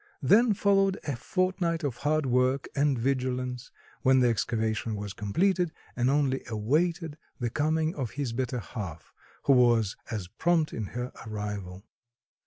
Then 0.23 0.55
followed 0.55 0.97
a 1.03 1.15
fortnight 1.15 1.83
of 1.83 1.97
hard 1.97 2.25
work 2.25 2.67
and 2.75 2.97
vigilance 2.97 3.69
when 4.01 4.19
the 4.19 4.29
excavation 4.29 4.95
was 4.95 5.13
completed 5.13 5.71
and 5.95 6.09
only 6.09 6.41
awaited 6.47 7.19
the 7.39 7.51
coming 7.51 7.93
of 7.93 8.09
his 8.17 8.33
better 8.33 8.57
half, 8.57 9.13
who 9.43 9.53
was 9.53 9.95
as 10.09 10.27
prompt 10.27 10.73
in 10.73 10.85
her 10.97 11.11
arrival. 11.27 11.83